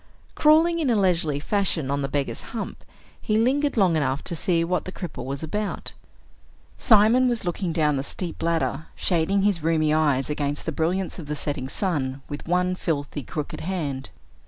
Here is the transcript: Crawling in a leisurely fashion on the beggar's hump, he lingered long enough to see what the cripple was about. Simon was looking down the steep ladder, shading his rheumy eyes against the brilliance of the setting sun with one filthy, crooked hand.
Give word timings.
Crawling 0.33 0.79
in 0.79 0.89
a 0.89 0.95
leisurely 0.95 1.39
fashion 1.39 1.91
on 1.91 2.01
the 2.01 2.07
beggar's 2.07 2.41
hump, 2.57 2.83
he 3.21 3.37
lingered 3.37 3.77
long 3.77 3.95
enough 3.95 4.23
to 4.23 4.35
see 4.35 4.63
what 4.63 4.85
the 4.85 4.91
cripple 4.91 5.25
was 5.25 5.43
about. 5.43 5.93
Simon 6.75 7.29
was 7.29 7.45
looking 7.45 7.71
down 7.71 7.97
the 7.97 8.01
steep 8.01 8.41
ladder, 8.41 8.87
shading 8.95 9.43
his 9.43 9.59
rheumy 9.61 9.93
eyes 9.93 10.27
against 10.27 10.65
the 10.65 10.71
brilliance 10.71 11.19
of 11.19 11.27
the 11.27 11.35
setting 11.35 11.69
sun 11.69 12.23
with 12.27 12.47
one 12.47 12.73
filthy, 12.73 13.21
crooked 13.21 13.61
hand. 13.61 14.09